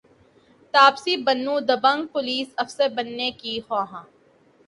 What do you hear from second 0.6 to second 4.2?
تاپسی پنو دبنگ پولیس افسر بننے کی خواہاں